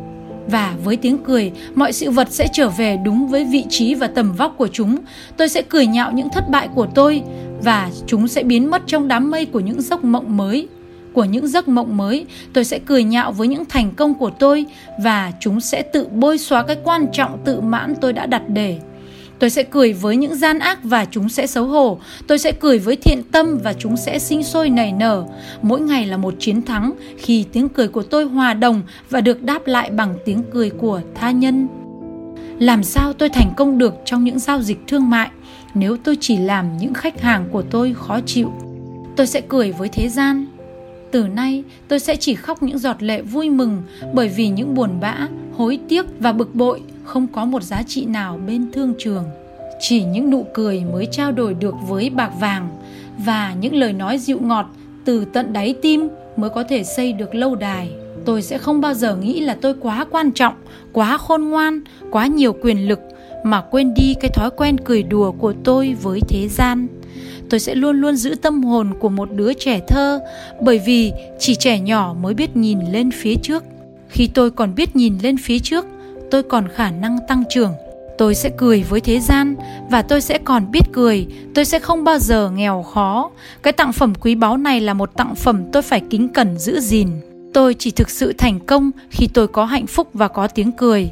và 0.50 0.74
với 0.84 0.96
tiếng 0.96 1.18
cười, 1.18 1.52
mọi 1.74 1.92
sự 1.92 2.10
vật 2.10 2.28
sẽ 2.30 2.48
trở 2.52 2.68
về 2.68 2.96
đúng 3.04 3.28
với 3.28 3.44
vị 3.44 3.64
trí 3.68 3.94
và 3.94 4.06
tầm 4.06 4.32
vóc 4.32 4.54
của 4.58 4.68
chúng. 4.68 4.98
Tôi 5.36 5.48
sẽ 5.48 5.62
cười 5.62 5.86
nhạo 5.86 6.12
những 6.12 6.28
thất 6.28 6.50
bại 6.50 6.68
của 6.74 6.86
tôi, 6.94 7.22
và 7.62 7.90
chúng 8.06 8.28
sẽ 8.28 8.42
biến 8.42 8.70
mất 8.70 8.82
trong 8.86 9.08
đám 9.08 9.30
mây 9.30 9.46
của 9.46 9.60
những 9.60 9.82
giấc 9.82 10.04
mộng 10.04 10.36
mới. 10.36 10.68
Của 11.12 11.24
những 11.24 11.48
giấc 11.48 11.68
mộng 11.68 11.96
mới, 11.96 12.26
tôi 12.52 12.64
sẽ 12.64 12.78
cười 12.78 13.04
nhạo 13.04 13.32
với 13.32 13.48
những 13.48 13.64
thành 13.64 13.90
công 13.96 14.14
của 14.14 14.30
tôi, 14.30 14.66
và 15.02 15.32
chúng 15.40 15.60
sẽ 15.60 15.82
tự 15.82 16.06
bôi 16.06 16.38
xóa 16.38 16.62
cái 16.62 16.76
quan 16.84 17.06
trọng 17.12 17.38
tự 17.44 17.60
mãn 17.60 17.94
tôi 18.00 18.12
đã 18.12 18.26
đặt 18.26 18.42
để. 18.48 18.78
Tôi 19.38 19.50
sẽ 19.50 19.62
cười 19.62 19.92
với 19.92 20.16
những 20.16 20.34
gian 20.34 20.58
ác 20.58 20.78
và 20.84 21.04
chúng 21.04 21.28
sẽ 21.28 21.46
xấu 21.46 21.64
hổ. 21.64 21.98
Tôi 22.26 22.38
sẽ 22.38 22.52
cười 22.52 22.78
với 22.78 22.96
thiện 22.96 23.22
tâm 23.22 23.58
và 23.64 23.72
chúng 23.72 23.96
sẽ 23.96 24.18
sinh 24.18 24.42
sôi 24.42 24.70
nảy 24.70 24.92
nở. 24.92 25.24
Mỗi 25.62 25.80
ngày 25.80 26.06
là 26.06 26.16
một 26.16 26.34
chiến 26.38 26.62
thắng 26.62 26.92
khi 27.16 27.44
tiếng 27.52 27.68
cười 27.68 27.88
của 27.88 28.02
tôi 28.02 28.24
hòa 28.24 28.54
đồng 28.54 28.82
và 29.10 29.20
được 29.20 29.42
đáp 29.42 29.66
lại 29.66 29.90
bằng 29.90 30.14
tiếng 30.24 30.42
cười 30.52 30.70
của 30.70 31.00
tha 31.14 31.30
nhân. 31.30 31.68
Làm 32.58 32.82
sao 32.82 33.12
tôi 33.12 33.28
thành 33.28 33.52
công 33.56 33.78
được 33.78 33.94
trong 34.04 34.24
những 34.24 34.38
giao 34.38 34.62
dịch 34.62 34.78
thương 34.86 35.10
mại 35.10 35.30
nếu 35.74 35.96
tôi 35.96 36.16
chỉ 36.20 36.36
làm 36.36 36.76
những 36.76 36.94
khách 36.94 37.20
hàng 37.20 37.48
của 37.52 37.62
tôi 37.62 37.94
khó 37.94 38.20
chịu? 38.26 38.52
Tôi 39.16 39.26
sẽ 39.26 39.40
cười 39.40 39.72
với 39.72 39.88
thế 39.88 40.08
gian. 40.08 40.46
Từ 41.10 41.26
nay, 41.26 41.64
tôi 41.88 42.00
sẽ 42.00 42.16
chỉ 42.16 42.34
khóc 42.34 42.62
những 42.62 42.78
giọt 42.78 43.02
lệ 43.02 43.22
vui 43.22 43.50
mừng 43.50 43.82
bởi 44.14 44.28
vì 44.28 44.48
những 44.48 44.74
buồn 44.74 45.00
bã, 45.00 45.28
hối 45.56 45.78
tiếc 45.88 46.06
và 46.20 46.32
bực 46.32 46.54
bội 46.54 46.82
không 47.06 47.26
có 47.26 47.44
một 47.44 47.62
giá 47.62 47.82
trị 47.82 48.04
nào 48.04 48.40
bên 48.46 48.72
thương 48.72 48.94
trường. 48.98 49.24
Chỉ 49.80 50.04
những 50.04 50.30
nụ 50.30 50.46
cười 50.54 50.84
mới 50.92 51.06
trao 51.06 51.32
đổi 51.32 51.54
được 51.54 51.74
với 51.88 52.10
bạc 52.10 52.30
vàng 52.40 52.68
và 53.18 53.54
những 53.60 53.74
lời 53.74 53.92
nói 53.92 54.18
dịu 54.18 54.38
ngọt 54.40 54.66
từ 55.04 55.24
tận 55.24 55.52
đáy 55.52 55.74
tim 55.82 56.08
mới 56.36 56.50
có 56.50 56.64
thể 56.64 56.84
xây 56.84 57.12
được 57.12 57.34
lâu 57.34 57.54
đài. 57.54 57.90
Tôi 58.24 58.42
sẽ 58.42 58.58
không 58.58 58.80
bao 58.80 58.94
giờ 58.94 59.16
nghĩ 59.16 59.40
là 59.40 59.56
tôi 59.60 59.74
quá 59.80 60.06
quan 60.10 60.32
trọng, 60.32 60.54
quá 60.92 61.18
khôn 61.18 61.44
ngoan, 61.44 61.80
quá 62.10 62.26
nhiều 62.26 62.52
quyền 62.62 62.88
lực 62.88 63.00
mà 63.44 63.60
quên 63.60 63.94
đi 63.94 64.14
cái 64.20 64.30
thói 64.30 64.50
quen 64.50 64.76
cười 64.84 65.02
đùa 65.02 65.32
của 65.32 65.52
tôi 65.64 65.96
với 66.02 66.20
thế 66.28 66.48
gian. 66.48 66.86
Tôi 67.50 67.60
sẽ 67.60 67.74
luôn 67.74 68.00
luôn 68.00 68.16
giữ 68.16 68.34
tâm 68.42 68.62
hồn 68.62 68.90
của 68.98 69.08
một 69.08 69.32
đứa 69.32 69.52
trẻ 69.52 69.80
thơ, 69.88 70.20
bởi 70.60 70.80
vì 70.86 71.12
chỉ 71.38 71.54
trẻ 71.54 71.78
nhỏ 71.78 72.14
mới 72.22 72.34
biết 72.34 72.56
nhìn 72.56 72.78
lên 72.92 73.10
phía 73.10 73.34
trước. 73.42 73.64
Khi 74.08 74.28
tôi 74.34 74.50
còn 74.50 74.74
biết 74.74 74.96
nhìn 74.96 75.18
lên 75.22 75.36
phía 75.36 75.58
trước 75.58 75.86
tôi 76.30 76.42
còn 76.42 76.68
khả 76.68 76.90
năng 76.90 77.18
tăng 77.28 77.44
trưởng. 77.50 77.72
Tôi 78.18 78.34
sẽ 78.34 78.50
cười 78.56 78.82
với 78.82 79.00
thế 79.00 79.20
gian 79.20 79.54
và 79.90 80.02
tôi 80.02 80.20
sẽ 80.20 80.38
còn 80.38 80.70
biết 80.70 80.84
cười. 80.92 81.26
Tôi 81.54 81.64
sẽ 81.64 81.78
không 81.78 82.04
bao 82.04 82.18
giờ 82.18 82.50
nghèo 82.50 82.82
khó. 82.82 83.30
Cái 83.62 83.72
tặng 83.72 83.92
phẩm 83.92 84.14
quý 84.20 84.34
báu 84.34 84.56
này 84.56 84.80
là 84.80 84.94
một 84.94 85.10
tặng 85.16 85.34
phẩm 85.34 85.64
tôi 85.72 85.82
phải 85.82 86.02
kính 86.10 86.28
cẩn 86.28 86.58
giữ 86.58 86.80
gìn. 86.80 87.08
Tôi 87.54 87.74
chỉ 87.74 87.90
thực 87.90 88.10
sự 88.10 88.32
thành 88.32 88.60
công 88.60 88.90
khi 89.10 89.28
tôi 89.34 89.48
có 89.48 89.64
hạnh 89.64 89.86
phúc 89.86 90.08
và 90.12 90.28
có 90.28 90.46
tiếng 90.46 90.72
cười. 90.72 91.10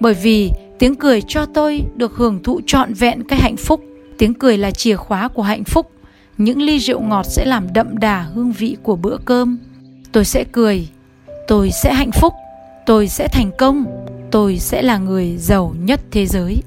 Bởi 0.00 0.14
vì 0.14 0.50
tiếng 0.78 0.94
cười 0.94 1.22
cho 1.28 1.46
tôi 1.46 1.82
được 1.96 2.16
hưởng 2.16 2.42
thụ 2.42 2.60
trọn 2.66 2.94
vẹn 2.94 3.24
cái 3.24 3.38
hạnh 3.38 3.56
phúc. 3.56 3.80
Tiếng 4.18 4.34
cười 4.34 4.58
là 4.58 4.70
chìa 4.70 4.96
khóa 4.96 5.28
của 5.28 5.42
hạnh 5.42 5.64
phúc. 5.64 5.90
Những 6.38 6.62
ly 6.62 6.78
rượu 6.78 7.00
ngọt 7.00 7.26
sẽ 7.26 7.44
làm 7.44 7.72
đậm 7.72 7.98
đà 7.98 8.22
hương 8.22 8.52
vị 8.52 8.76
của 8.82 8.96
bữa 8.96 9.16
cơm. 9.24 9.58
Tôi 10.12 10.24
sẽ 10.24 10.44
cười. 10.52 10.88
Tôi 11.48 11.70
sẽ 11.82 11.94
hạnh 11.94 12.12
phúc. 12.12 12.32
Tôi 12.86 13.08
sẽ 13.08 13.28
thành 13.28 13.50
công 13.58 13.97
tôi 14.30 14.58
sẽ 14.58 14.82
là 14.82 14.98
người 14.98 15.36
giàu 15.36 15.74
nhất 15.78 16.00
thế 16.10 16.26
giới. 16.26 16.62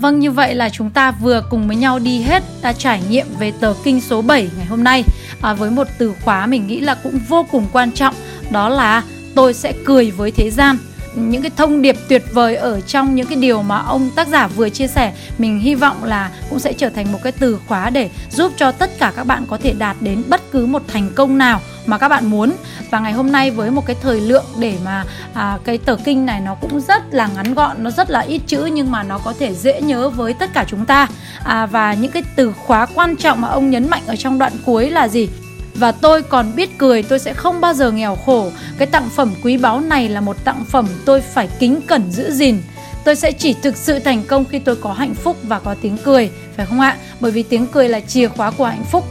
Vâng 0.00 0.18
như 0.18 0.30
vậy 0.30 0.54
là 0.54 0.68
chúng 0.68 0.90
ta 0.90 1.10
vừa 1.10 1.42
cùng 1.50 1.66
với 1.66 1.76
nhau 1.76 1.98
đi 1.98 2.20
hết 2.20 2.42
đã 2.62 2.72
trải 2.72 3.00
nghiệm 3.10 3.26
về 3.38 3.52
tờ 3.60 3.74
kinh 3.84 4.00
số 4.00 4.22
7 4.22 4.48
ngày 4.56 4.66
hôm 4.66 4.84
nay. 4.84 5.04
À, 5.40 5.54
với 5.54 5.70
một 5.70 5.86
từ 5.98 6.14
khóa 6.24 6.46
mình 6.46 6.66
nghĩ 6.66 6.80
là 6.80 6.94
cũng 6.94 7.18
vô 7.28 7.46
cùng 7.50 7.66
quan 7.72 7.92
trọng 7.92 8.14
đó 8.50 8.68
là 8.68 9.02
tôi 9.34 9.54
sẽ 9.54 9.72
cười 9.84 10.10
với 10.10 10.30
thế 10.30 10.50
gian 10.50 10.78
những 11.14 11.42
cái 11.42 11.50
thông 11.56 11.82
điệp 11.82 11.96
tuyệt 12.08 12.22
vời 12.32 12.56
ở 12.56 12.80
trong 12.80 13.14
những 13.14 13.26
cái 13.26 13.36
điều 13.36 13.62
mà 13.62 13.78
ông 13.78 14.10
tác 14.16 14.28
giả 14.28 14.46
vừa 14.46 14.68
chia 14.68 14.86
sẻ. 14.86 15.12
Mình 15.38 15.58
hy 15.58 15.74
vọng 15.74 16.04
là 16.04 16.30
cũng 16.50 16.58
sẽ 16.58 16.72
trở 16.72 16.88
thành 16.88 17.12
một 17.12 17.18
cái 17.22 17.32
từ 17.32 17.58
khóa 17.68 17.90
để 17.90 18.10
giúp 18.30 18.52
cho 18.56 18.72
tất 18.72 18.90
cả 18.98 19.12
các 19.16 19.26
bạn 19.26 19.46
có 19.46 19.58
thể 19.62 19.72
đạt 19.78 19.96
đến 20.00 20.22
bất 20.28 20.40
cứ 20.52 20.66
một 20.66 20.82
thành 20.88 21.10
công 21.14 21.38
nào 21.38 21.60
mà 21.86 21.98
các 21.98 22.08
bạn 22.08 22.26
muốn. 22.26 22.52
Và 22.90 23.00
ngày 23.00 23.12
hôm 23.12 23.32
nay 23.32 23.50
với 23.50 23.70
một 23.70 23.86
cái 23.86 23.96
thời 24.02 24.20
lượng 24.20 24.44
để 24.58 24.74
mà 24.84 25.04
à, 25.34 25.58
cái 25.64 25.78
tờ 25.78 25.96
kinh 26.04 26.26
này 26.26 26.40
nó 26.40 26.54
cũng 26.54 26.80
rất 26.80 27.14
là 27.14 27.28
ngắn 27.36 27.54
gọn 27.54 27.82
nó 27.82 27.90
rất 27.90 28.10
là 28.10 28.20
ít 28.20 28.42
chữ 28.46 28.64
nhưng 28.64 28.90
mà 28.90 29.02
nó 29.02 29.18
có 29.18 29.34
thể 29.38 29.54
dễ 29.54 29.80
nhớ 29.80 30.08
với 30.08 30.34
tất 30.34 30.50
cả 30.52 30.64
chúng 30.68 30.86
ta. 30.86 31.06
À, 31.44 31.66
và 31.66 31.94
những 31.94 32.10
cái 32.10 32.22
từ 32.36 32.52
khóa 32.52 32.86
quan 32.94 33.16
trọng 33.16 33.40
mà 33.40 33.48
ông 33.48 33.70
nhấn 33.70 33.88
mạnh 33.88 34.02
ở 34.06 34.16
trong 34.16 34.38
đoạn 34.38 34.52
cuối 34.64 34.90
là 34.90 35.08
gì? 35.08 35.28
Và 35.74 35.92
tôi 35.92 36.22
còn 36.22 36.56
biết 36.56 36.78
cười, 36.78 37.02
tôi 37.02 37.18
sẽ 37.18 37.32
không 37.32 37.60
bao 37.60 37.74
giờ 37.74 37.90
nghèo 37.90 38.16
khổ. 38.16 38.50
Cái 38.78 38.86
tặng 38.86 39.08
phẩm 39.16 39.34
quý 39.42 39.56
báu 39.56 39.80
này 39.80 40.08
là 40.08 40.20
một 40.20 40.44
tặng 40.44 40.64
phẩm 40.64 40.86
tôi 41.04 41.20
phải 41.20 41.48
kính 41.58 41.80
cẩn 41.86 42.10
giữ 42.10 42.30
gìn. 42.32 42.58
Tôi 43.04 43.16
sẽ 43.16 43.32
chỉ 43.32 43.54
thực 43.62 43.76
sự 43.76 43.98
thành 43.98 44.22
công 44.22 44.44
khi 44.44 44.58
tôi 44.58 44.76
có 44.76 44.92
hạnh 44.92 45.14
phúc 45.14 45.36
và 45.42 45.58
có 45.58 45.74
tiếng 45.82 45.96
cười, 46.04 46.30
phải 46.56 46.66
không 46.66 46.80
ạ? 46.80 46.96
Bởi 47.20 47.32
vì 47.32 47.42
tiếng 47.42 47.66
cười 47.66 47.88
là 47.88 48.00
chìa 48.00 48.28
khóa 48.28 48.50
của 48.50 48.64
hạnh 48.64 48.84
phúc, 48.90 49.04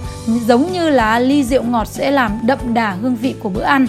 giống 0.48 0.74
như 0.74 0.89
là 0.89 1.20
ly 1.20 1.44
rượu 1.44 1.63
ngọt 1.63 1.88
sẽ 1.88 2.12
làm 2.12 2.39
đậm 2.44 2.74
đà 2.74 2.92
hương 2.92 3.16
vị 3.16 3.36
của 3.39 3.50
bữa 3.50 3.63
ăn. 3.63 3.88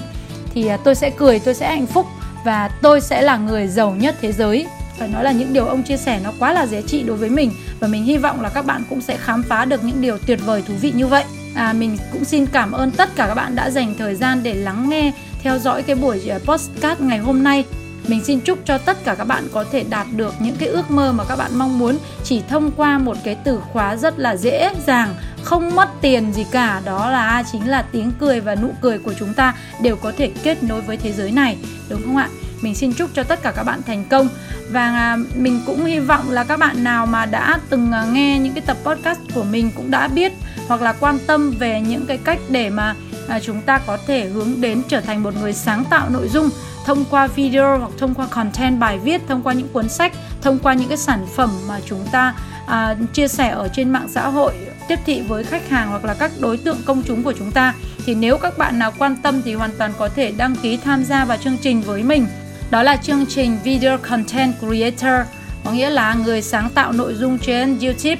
Thì 0.54 0.66
à, 0.66 0.76
tôi 0.84 0.94
sẽ 0.94 1.10
cười, 1.10 1.38
tôi 1.38 1.54
sẽ 1.54 1.68
hạnh 1.68 1.86
phúc 1.86 2.06
và 2.44 2.68
tôi 2.82 3.00
sẽ 3.00 3.22
là 3.22 3.36
người 3.36 3.66
giàu 3.66 3.90
nhất 3.90 4.16
thế 4.20 4.32
giới. 4.32 4.66
Phải 4.98 5.08
nói 5.08 5.24
là 5.24 5.32
những 5.32 5.52
điều 5.52 5.66
ông 5.66 5.82
chia 5.82 5.96
sẻ 5.96 6.20
nó 6.24 6.32
quá 6.38 6.52
là 6.52 6.66
giá 6.66 6.80
trị 6.86 7.02
đối 7.02 7.16
với 7.16 7.30
mình 7.30 7.52
và 7.80 7.88
mình 7.88 8.04
hy 8.04 8.16
vọng 8.16 8.40
là 8.40 8.48
các 8.48 8.66
bạn 8.66 8.82
cũng 8.90 9.00
sẽ 9.00 9.16
khám 9.16 9.42
phá 9.42 9.64
được 9.64 9.84
những 9.84 10.00
điều 10.00 10.18
tuyệt 10.18 10.40
vời, 10.44 10.62
thú 10.68 10.74
vị 10.80 10.92
như 10.94 11.06
vậy 11.06 11.24
à, 11.54 11.72
mình 11.72 11.96
cũng 12.12 12.24
xin 12.24 12.46
cảm 12.46 12.72
ơn 12.72 12.90
tất 12.90 13.16
cả 13.16 13.26
các 13.28 13.34
bạn 13.34 13.54
đã 13.54 13.70
dành 13.70 13.94
thời 13.98 14.14
gian 14.14 14.42
để 14.42 14.54
lắng 14.54 14.88
nghe 14.88 15.12
theo 15.42 15.58
dõi 15.58 15.82
cái 15.82 15.96
buổi 15.96 16.28
à, 16.28 16.38
podcast 16.44 17.00
ngày 17.00 17.18
hôm 17.18 17.42
nay. 17.42 17.64
Mình 18.08 18.24
xin 18.24 18.40
chúc 18.40 18.58
cho 18.64 18.78
tất 18.78 19.04
cả 19.04 19.14
các 19.14 19.24
bạn 19.24 19.48
có 19.52 19.64
thể 19.72 19.84
đạt 19.90 20.06
được 20.16 20.34
những 20.40 20.56
cái 20.56 20.68
ước 20.68 20.90
mơ 20.90 21.12
mà 21.12 21.24
các 21.24 21.36
bạn 21.36 21.50
mong 21.54 21.78
muốn 21.78 21.98
chỉ 22.24 22.42
thông 22.48 22.70
qua 22.76 22.98
một 22.98 23.16
cái 23.24 23.36
từ 23.44 23.60
khóa 23.72 23.96
rất 23.96 24.18
là 24.18 24.36
dễ 24.36 24.70
dàng 24.86 25.14
không 25.42 25.74
mất 25.74 25.88
tiền 26.00 26.32
gì 26.32 26.44
cả. 26.50 26.82
Đó 26.84 27.10
là 27.10 27.42
chính 27.52 27.68
là 27.68 27.82
tiếng 27.82 28.12
cười 28.20 28.40
và 28.40 28.54
nụ 28.54 28.70
cười 28.80 28.98
của 28.98 29.14
chúng 29.18 29.34
ta 29.34 29.54
đều 29.82 29.96
có 29.96 30.12
thể 30.16 30.30
kết 30.42 30.62
nối 30.62 30.80
với 30.80 30.96
thế 30.96 31.12
giới 31.12 31.30
này 31.30 31.56
đúng 31.88 32.02
không 32.02 32.16
ạ? 32.16 32.28
Mình 32.60 32.74
xin 32.74 32.92
chúc 32.92 33.10
cho 33.14 33.22
tất 33.22 33.42
cả 33.42 33.52
các 33.56 33.62
bạn 33.62 33.82
thành 33.86 34.04
công. 34.04 34.28
Và 34.70 34.82
à, 34.82 35.16
mình 35.34 35.60
cũng 35.66 35.84
hy 35.84 35.98
vọng 35.98 36.30
là 36.30 36.44
các 36.44 36.58
bạn 36.58 36.84
nào 36.84 37.06
mà 37.06 37.26
đã 37.26 37.60
từng 37.70 37.92
à, 37.92 38.06
nghe 38.12 38.38
những 38.38 38.52
cái 38.52 38.62
tập 38.66 38.76
podcast 38.84 39.18
của 39.34 39.44
mình 39.44 39.70
cũng 39.76 39.90
đã 39.90 40.08
biết 40.08 40.32
hoặc 40.68 40.82
là 40.82 40.92
quan 40.92 41.18
tâm 41.26 41.50
về 41.58 41.80
những 41.80 42.06
cái 42.06 42.18
cách 42.18 42.38
để 42.48 42.70
mà 42.70 42.94
à, 43.28 43.40
chúng 43.40 43.62
ta 43.62 43.78
có 43.86 43.98
thể 44.06 44.28
hướng 44.28 44.60
đến 44.60 44.82
trở 44.88 45.00
thành 45.00 45.22
một 45.22 45.34
người 45.40 45.52
sáng 45.52 45.84
tạo 45.90 46.10
nội 46.10 46.28
dung 46.28 46.50
thông 46.86 47.04
qua 47.10 47.26
video 47.26 47.78
hoặc 47.78 47.90
thông 47.98 48.14
qua 48.14 48.26
content 48.26 48.80
bài 48.80 48.98
viết 48.98 49.20
thông 49.28 49.42
qua 49.42 49.52
những 49.52 49.68
cuốn 49.68 49.88
sách 49.88 50.12
thông 50.42 50.58
qua 50.58 50.74
những 50.74 50.88
cái 50.88 50.98
sản 50.98 51.26
phẩm 51.36 51.50
mà 51.68 51.80
chúng 51.86 52.06
ta 52.12 52.34
à, 52.66 52.96
chia 53.12 53.28
sẻ 53.28 53.48
ở 53.48 53.68
trên 53.68 53.90
mạng 53.90 54.08
xã 54.08 54.28
hội 54.28 54.52
tiếp 54.88 54.98
thị 55.06 55.22
với 55.28 55.44
khách 55.44 55.68
hàng 55.68 55.88
hoặc 55.90 56.04
là 56.04 56.14
các 56.14 56.30
đối 56.40 56.56
tượng 56.56 56.78
công 56.84 57.02
chúng 57.02 57.22
của 57.22 57.32
chúng 57.38 57.50
ta. 57.50 57.74
Thì 58.06 58.14
nếu 58.14 58.38
các 58.38 58.58
bạn 58.58 58.78
nào 58.78 58.92
quan 58.98 59.16
tâm 59.16 59.42
thì 59.42 59.54
hoàn 59.54 59.70
toàn 59.78 59.92
có 59.98 60.08
thể 60.08 60.32
đăng 60.36 60.56
ký 60.56 60.76
tham 60.76 61.04
gia 61.04 61.24
vào 61.24 61.36
chương 61.36 61.56
trình 61.62 61.80
với 61.80 62.02
mình 62.02 62.26
đó 62.70 62.82
là 62.82 62.96
chương 62.96 63.26
trình 63.26 63.58
Video 63.64 63.98
Content 63.98 64.54
Creator, 64.60 65.28
có 65.64 65.72
nghĩa 65.72 65.90
là 65.90 66.14
người 66.14 66.42
sáng 66.42 66.70
tạo 66.74 66.92
nội 66.92 67.14
dung 67.14 67.38
trên 67.38 67.78
YouTube, 67.78 68.16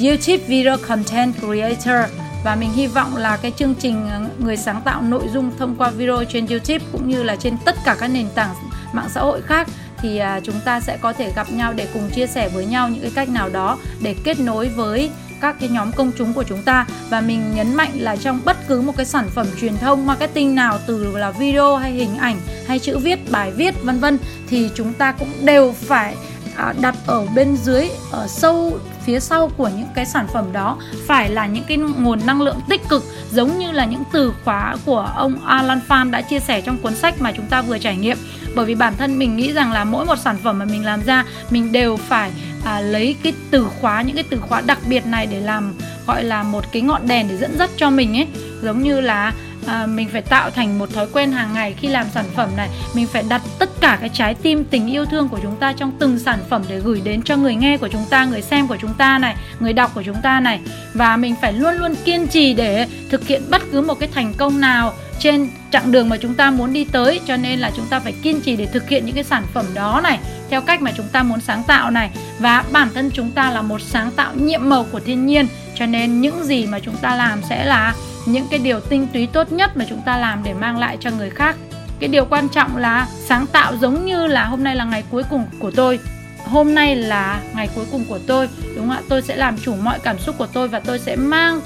YouTube 0.00 0.44
Video 0.46 0.76
Content 0.88 1.34
Creator. 1.38 2.12
Và 2.44 2.56
mình 2.56 2.72
hy 2.72 2.86
vọng 2.86 3.16
là 3.16 3.36
cái 3.36 3.52
chương 3.56 3.74
trình 3.74 4.08
ờ, 4.10 4.20
người 4.38 4.56
sáng 4.56 4.82
tạo 4.84 5.02
nội 5.02 5.24
dung 5.32 5.50
thông 5.58 5.76
qua 5.76 5.90
video 5.90 6.24
trên 6.24 6.46
YouTube 6.46 6.84
cũng 6.92 7.08
như 7.08 7.22
là 7.22 7.36
trên 7.36 7.56
tất 7.64 7.76
cả 7.84 7.96
các 8.00 8.08
nền 8.08 8.26
tảng 8.34 8.54
mạng 8.92 9.08
xã 9.14 9.20
hội 9.20 9.42
khác 9.42 9.68
thì 9.98 10.18
à, 10.18 10.40
chúng 10.40 10.60
ta 10.64 10.80
sẽ 10.80 10.98
có 11.00 11.12
thể 11.12 11.32
gặp 11.36 11.50
nhau 11.50 11.72
để 11.72 11.88
cùng 11.94 12.10
chia 12.10 12.26
sẻ 12.26 12.48
với 12.48 12.66
nhau 12.66 12.88
những 12.88 13.02
cái 13.02 13.12
cách 13.14 13.28
nào 13.28 13.48
đó 13.48 13.78
để 14.02 14.14
kết 14.24 14.40
nối 14.40 14.68
với 14.68 15.10
các 15.40 15.56
cái 15.60 15.68
nhóm 15.68 15.92
công 15.92 16.12
chúng 16.18 16.32
của 16.32 16.42
chúng 16.42 16.62
ta. 16.62 16.86
Và 17.10 17.20
mình 17.20 17.54
nhấn 17.54 17.74
mạnh 17.74 17.90
là 17.94 18.16
trong 18.16 18.40
bất 18.44 18.56
cứ 18.68 18.80
một 18.80 18.96
cái 18.96 19.06
sản 19.06 19.28
phẩm 19.34 19.46
truyền 19.60 19.76
thông, 19.76 20.06
marketing 20.06 20.54
nào, 20.54 20.78
từ 20.86 21.16
là 21.16 21.30
video 21.30 21.76
hay 21.76 21.92
hình 21.92 22.16
ảnh, 22.16 22.40
hay 22.66 22.78
chữ 22.78 22.98
viết, 22.98 23.30
bài 23.30 23.50
viết, 23.50 23.74
vân 23.82 24.00
vân, 24.00 24.18
thì 24.48 24.70
chúng 24.74 24.92
ta 24.92 25.12
cũng 25.12 25.32
đều 25.42 25.72
phải 25.72 26.14
à, 26.56 26.74
đặt 26.80 26.94
ở 27.06 27.26
bên 27.34 27.56
dưới, 27.56 27.88
ở 28.10 28.26
sâu 28.28 28.78
phía 29.06 29.20
sau 29.20 29.50
của 29.56 29.68
những 29.68 29.88
cái 29.94 30.06
sản 30.06 30.26
phẩm 30.32 30.52
đó 30.52 30.78
phải 31.06 31.30
là 31.30 31.46
những 31.46 31.64
cái 31.68 31.76
nguồn 31.76 32.26
năng 32.26 32.42
lượng 32.42 32.60
tích 32.68 32.80
cực 32.88 33.04
giống 33.32 33.58
như 33.58 33.72
là 33.72 33.84
những 33.84 34.02
từ 34.12 34.32
khóa 34.44 34.76
của 34.84 35.12
ông 35.16 35.46
Alan 35.46 35.80
Fan 35.88 36.10
đã 36.10 36.20
chia 36.20 36.40
sẻ 36.40 36.60
trong 36.60 36.78
cuốn 36.78 36.94
sách 36.94 37.20
mà 37.20 37.32
chúng 37.32 37.46
ta 37.46 37.62
vừa 37.62 37.78
trải 37.78 37.96
nghiệm. 37.96 38.18
Bởi 38.54 38.66
vì 38.66 38.74
bản 38.74 38.94
thân 38.96 39.18
mình 39.18 39.36
nghĩ 39.36 39.52
rằng 39.52 39.72
là 39.72 39.84
mỗi 39.84 40.06
một 40.06 40.18
sản 40.18 40.36
phẩm 40.42 40.58
mà 40.58 40.64
mình 40.64 40.84
làm 40.84 41.02
ra 41.02 41.24
mình 41.50 41.72
đều 41.72 41.96
phải 41.96 42.30
à, 42.64 42.80
lấy 42.80 43.16
cái 43.22 43.32
từ 43.50 43.66
khóa 43.80 44.02
những 44.02 44.14
cái 44.14 44.24
từ 44.30 44.40
khóa 44.40 44.60
đặc 44.60 44.78
biệt 44.88 45.06
này 45.06 45.26
để 45.26 45.40
làm 45.40 45.74
gọi 46.06 46.24
là 46.24 46.42
một 46.42 46.64
cái 46.72 46.82
ngọn 46.82 47.08
đèn 47.08 47.28
để 47.28 47.36
dẫn 47.36 47.58
dắt 47.58 47.70
cho 47.76 47.90
mình 47.90 48.16
ấy. 48.16 48.26
Giống 48.62 48.82
như 48.82 49.00
là 49.00 49.32
à, 49.66 49.86
mình 49.86 50.08
phải 50.12 50.22
tạo 50.22 50.50
thành 50.50 50.78
một 50.78 50.94
thói 50.94 51.06
quen 51.12 51.32
hàng 51.32 51.54
ngày 51.54 51.74
khi 51.80 51.88
làm 51.88 52.06
sản 52.14 52.24
phẩm 52.34 52.50
này. 52.56 52.68
Mình 52.94 53.06
phải 53.06 53.24
đặt 53.28 53.42
tất 53.58 53.70
cả 53.80 53.98
cái 54.00 54.10
trái 54.12 54.34
tim 54.34 54.64
tình 54.64 54.86
yêu 54.86 55.04
thương 55.04 55.28
của 55.28 55.38
chúng 55.42 55.56
ta 55.56 55.72
trong 55.72 55.92
từng 55.98 56.18
sản 56.18 56.38
phẩm 56.50 56.62
để 56.68 56.80
gửi 56.80 57.00
đến 57.04 57.22
cho 57.22 57.36
người 57.36 57.54
nghe 57.54 57.76
của 57.76 57.88
chúng 57.88 58.04
ta 58.10 58.24
người 58.24 58.42
xem 58.42 58.68
của 58.68 58.76
chúng 58.80 58.94
ta 58.94 59.18
này 59.18 59.36
người 59.60 59.72
đọc 59.72 59.90
của 59.94 60.02
chúng 60.02 60.22
ta 60.22 60.40
này. 60.40 60.60
Và 60.94 61.16
mình 61.16 61.34
phải 61.40 61.52
luôn 61.52 61.74
luôn 61.74 61.94
kiên 62.04 62.26
trì 62.26 62.54
để 62.54 62.86
thực 63.10 63.26
hiện 63.26 63.42
bất 63.50 63.62
cứ 63.72 63.80
một 63.80 63.94
cái 64.00 64.08
thành 64.14 64.34
công 64.34 64.60
nào 64.60 64.92
trên 65.18 65.50
chặng 65.72 65.92
đường 65.92 66.08
mà 66.08 66.16
chúng 66.16 66.34
ta 66.34 66.50
muốn 66.50 66.72
đi 66.72 66.84
tới. 66.84 67.20
Cho 67.26 67.36
nên 67.36 67.58
là 67.58 67.70
chúng 67.76 67.86
ta 67.86 68.00
phải 68.00 68.12
kiên 68.12 68.40
trì 68.40 68.56
để 68.56 68.66
thực 68.66 68.88
hiện 68.88 69.06
những 69.06 69.14
cái 69.14 69.24
sản 69.24 69.44
phẩm 69.54 69.64
đó 69.74 70.00
này 70.02 70.18
theo 70.50 70.60
cách 70.60 70.82
mà 70.82 70.92
chúng 70.96 71.08
ta 71.08 71.22
muốn 71.22 71.40
sáng 71.40 71.62
tạo 71.66 71.90
này. 71.90 72.10
Và 72.38 72.64
bản 72.72 72.88
thân 72.94 73.10
chúng 73.14 73.30
ta 73.30 73.50
là 73.50 73.62
một 73.62 73.80
sáng 73.80 74.10
tạo 74.10 74.32
nhiệm 74.34 74.68
màu 74.68 74.86
của 74.92 75.00
thiên 75.00 75.26
nhiên 75.26 75.46
cho 75.74 75.86
nên 75.86 76.20
những 76.20 76.44
gì 76.44 76.66
mà 76.66 76.78
chúng 76.78 76.96
ta 76.96 77.16
làm 77.16 77.42
sẽ 77.48 77.64
là 77.64 77.94
những 78.26 78.46
cái 78.50 78.58
điều 78.58 78.80
tinh 78.80 79.06
túy 79.12 79.26
tốt 79.26 79.52
nhất 79.52 79.76
mà 79.76 79.84
chúng 79.88 80.02
ta 80.06 80.16
làm 80.16 80.42
để 80.44 80.54
mang 80.54 80.78
lại 80.78 80.96
cho 81.00 81.10
người 81.10 81.30
khác. 81.30 81.56
Cái 82.00 82.08
điều 82.08 82.24
quan 82.24 82.48
trọng 82.48 82.76
là 82.76 83.08
sáng 83.24 83.46
tạo 83.46 83.76
giống 83.80 84.06
như 84.06 84.26
là 84.26 84.44
hôm 84.44 84.64
nay 84.64 84.76
là 84.76 84.84
ngày 84.84 85.04
cuối 85.10 85.22
cùng 85.30 85.44
của 85.58 85.70
tôi. 85.70 85.98
Hôm 86.44 86.74
nay 86.74 86.96
là 86.96 87.40
ngày 87.54 87.68
cuối 87.74 87.84
cùng 87.92 88.04
của 88.08 88.18
tôi, 88.26 88.48
đúng 88.76 88.88
không 88.88 88.96
ạ? 88.96 89.02
Tôi 89.08 89.22
sẽ 89.22 89.36
làm 89.36 89.58
chủ 89.58 89.74
mọi 89.82 89.98
cảm 89.98 90.18
xúc 90.18 90.34
của 90.38 90.46
tôi 90.46 90.68
và 90.68 90.80
tôi 90.80 90.98
sẽ 90.98 91.16
mang 91.16 91.60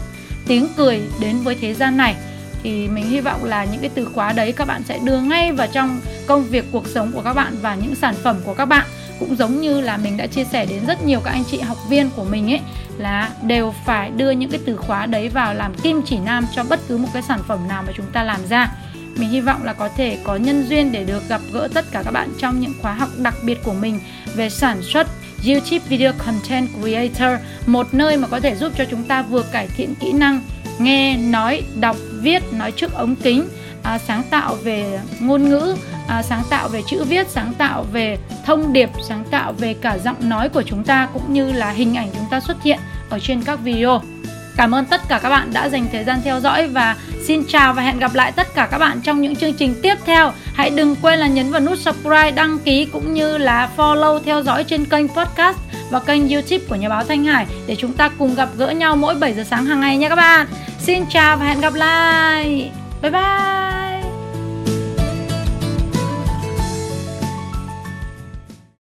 tiếng 0.47 0.69
cười 0.77 1.01
đến 1.21 1.37
với 1.41 1.57
thế 1.61 1.75
gian 1.75 1.97
này. 1.97 2.17
Thì 2.63 2.89
mình 2.89 3.07
hy 3.07 3.21
vọng 3.21 3.45
là 3.45 3.65
những 3.65 3.81
cái 3.81 3.91
từ 3.95 4.05
khóa 4.15 4.33
đấy 4.33 4.53
các 4.53 4.69
bạn 4.69 4.83
sẽ 4.89 4.99
đưa 5.05 5.21
ngay 5.21 5.53
vào 5.53 5.67
trong 5.67 6.01
công 6.27 6.45
việc, 6.45 6.65
cuộc 6.73 6.87
sống 6.87 7.13
của 7.13 7.23
các 7.23 7.35
bạn 7.35 7.57
và 7.63 7.75
những 7.75 7.95
sản 7.95 8.15
phẩm 8.23 8.37
của 8.45 8.55
các 8.55 8.65
bạn 8.65 8.87
cũng 9.21 9.37
giống 9.37 9.61
như 9.61 9.81
là 9.81 9.97
mình 9.97 10.17
đã 10.17 10.27
chia 10.27 10.45
sẻ 10.45 10.67
đến 10.67 10.87
rất 10.87 11.05
nhiều 11.05 11.21
các 11.25 11.31
anh 11.31 11.45
chị 11.51 11.61
học 11.61 11.79
viên 11.89 12.11
của 12.17 12.25
mình 12.25 12.51
ấy 12.51 12.61
là 12.99 13.31
đều 13.43 13.75
phải 13.87 14.11
đưa 14.11 14.31
những 14.31 14.51
cái 14.51 14.61
từ 14.67 14.77
khóa 14.77 15.07
đấy 15.07 15.29
vào 15.29 15.55
làm 15.55 15.75
kim 15.75 16.03
chỉ 16.07 16.19
nam 16.19 16.47
cho 16.55 16.65
bất 16.65 16.81
cứ 16.89 16.97
một 16.97 17.09
cái 17.13 17.23
sản 17.23 17.41
phẩm 17.49 17.69
nào 17.69 17.83
mà 17.87 17.93
chúng 17.97 18.07
ta 18.13 18.23
làm 18.23 18.41
ra. 18.49 18.73
Mình 19.17 19.29
hy 19.29 19.41
vọng 19.41 19.65
là 19.65 19.73
có 19.73 19.89
thể 19.89 20.19
có 20.25 20.37
nhân 20.37 20.67
duyên 20.69 20.93
để 20.93 21.05
được 21.05 21.29
gặp 21.29 21.41
gỡ 21.53 21.69
tất 21.75 21.85
cả 21.93 22.03
các 22.05 22.11
bạn 22.11 22.29
trong 22.39 22.61
những 22.61 22.73
khóa 22.83 22.93
học 22.93 23.09
đặc 23.19 23.35
biệt 23.43 23.59
của 23.65 23.75
mình 23.75 24.01
về 24.35 24.51
sản 24.51 24.83
xuất 24.83 25.07
YouTube 25.47 25.87
Video 25.89 26.13
Content 26.13 26.69
Creator, 26.81 27.41
một 27.67 27.95
nơi 27.95 28.17
mà 28.17 28.29
có 28.29 28.41
thể 28.41 28.57
giúp 28.57 28.73
cho 28.79 28.85
chúng 28.91 29.05
ta 29.05 29.23
vừa 29.23 29.43
cải 29.43 29.69
thiện 29.77 29.95
kỹ 29.95 30.13
năng 30.13 30.41
nghe, 30.79 31.17
nói, 31.17 31.63
đọc, 31.81 31.97
viết, 32.21 32.43
nói 32.53 32.73
trước 32.73 32.93
ống 32.93 33.17
kính, 33.17 33.49
à, 33.83 33.99
sáng 33.99 34.23
tạo 34.31 34.55
về 34.55 35.01
ngôn 35.21 35.49
ngữ, 35.49 35.77
à, 36.09 36.23
sáng 36.23 36.43
tạo 36.51 36.69
về 36.69 36.83
chữ 36.91 37.05
viết, 37.05 37.29
sáng 37.29 37.55
tạo 37.59 37.85
về 37.93 38.19
thông 38.47 38.73
điệp, 38.73 38.91
sáng 39.09 39.25
tạo 39.31 39.53
về 39.53 39.75
cả 39.75 39.99
giọng 39.99 40.29
nói 40.29 40.49
của 40.49 40.63
chúng 40.63 40.85
ta 40.85 41.09
cũng 41.13 41.33
như 41.33 41.53
là 41.53 41.71
hình 41.71 41.95
ảnh 41.95 42.09
chúng 42.15 42.27
ta 42.31 42.41
xuất 42.41 42.63
hiện 42.63 42.79
ở 43.11 43.19
trên 43.19 43.43
các 43.43 43.61
video. 43.61 44.03
Cảm 44.57 44.75
ơn 44.75 44.85
tất 44.85 45.01
cả 45.09 45.19
các 45.23 45.29
bạn 45.29 45.53
đã 45.53 45.69
dành 45.69 45.87
thời 45.93 46.05
gian 46.05 46.21
theo 46.25 46.41
dõi 46.41 46.69
và 46.69 46.97
xin 47.27 47.43
chào 47.49 47.73
và 47.73 47.83
hẹn 47.83 47.99
gặp 47.99 48.15
lại 48.15 48.33
tất 48.33 48.55
cả 48.55 48.69
các 48.71 48.79
bạn 48.79 49.01
trong 49.01 49.21
những 49.21 49.37
chương 49.37 49.53
trình 49.53 49.75
tiếp 49.83 49.95
theo. 50.05 50.33
Hãy 50.55 50.71
đừng 50.71 50.97
quên 51.03 51.19
là 51.19 51.27
nhấn 51.27 51.51
vào 51.51 51.61
nút 51.61 51.79
subscribe, 51.79 52.31
đăng 52.31 52.59
ký 52.59 52.85
cũng 52.85 53.15
như 53.15 53.39
là 53.39 53.69
follow 53.77 54.19
theo 54.19 54.43
dõi 54.43 54.65
trên 54.65 54.85
kênh 54.85 55.09
podcast 55.09 55.59
và 55.91 56.01
kênh 56.01 56.29
YouTube 56.29 56.65
của 56.69 56.75
Nhà 56.75 56.89
báo 56.89 57.05
Thanh 57.05 57.25
Hải 57.25 57.47
để 57.67 57.77
chúng 57.77 57.93
ta 57.93 58.11
cùng 58.19 58.35
gặp 58.35 58.49
gỡ 58.57 58.71
nhau 58.71 58.97
mỗi 58.97 59.15
7 59.15 59.35
giờ 59.35 59.45
sáng 59.51 59.65
hàng 59.65 59.81
ngày 59.81 59.97
nha 59.97 60.09
các 60.09 60.17
bạn. 60.17 60.47
Xin 60.79 61.05
chào 61.11 61.37
và 61.37 61.45
hẹn 61.45 61.61
gặp 61.61 61.75
lại. 61.75 62.71
Bye 63.03 63.11
bye. 63.11 63.70